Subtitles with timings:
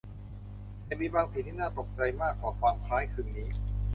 [0.85, 3.49] แต่มีบางสิ่งที่น่าตกใจมากกว่าความคล้ายคลึงนี้